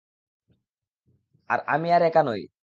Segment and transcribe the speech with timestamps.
[1.49, 2.41] আর আমি আর একা নই।